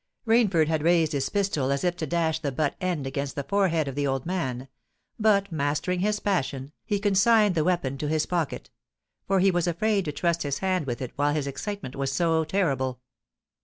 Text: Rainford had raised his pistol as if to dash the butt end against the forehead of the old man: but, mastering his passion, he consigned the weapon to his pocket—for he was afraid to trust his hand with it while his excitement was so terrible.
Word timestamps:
Rainford 0.25 0.67
had 0.67 0.81
raised 0.81 1.11
his 1.11 1.29
pistol 1.29 1.71
as 1.71 1.83
if 1.83 1.95
to 1.97 2.07
dash 2.07 2.39
the 2.39 2.51
butt 2.51 2.73
end 2.81 3.05
against 3.05 3.35
the 3.35 3.43
forehead 3.43 3.87
of 3.87 3.93
the 3.93 4.07
old 4.07 4.25
man: 4.25 4.67
but, 5.19 5.51
mastering 5.51 5.99
his 5.99 6.19
passion, 6.19 6.71
he 6.83 6.97
consigned 6.97 7.53
the 7.53 7.63
weapon 7.63 7.99
to 7.99 8.07
his 8.07 8.25
pocket—for 8.25 9.39
he 9.39 9.51
was 9.51 9.67
afraid 9.67 10.05
to 10.05 10.11
trust 10.11 10.41
his 10.41 10.57
hand 10.57 10.87
with 10.87 11.03
it 11.03 11.11
while 11.17 11.35
his 11.35 11.45
excitement 11.45 11.95
was 11.95 12.11
so 12.11 12.43
terrible. 12.43 12.99